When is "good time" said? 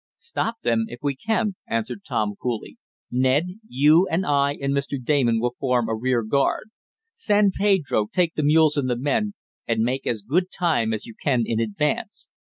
10.23-10.91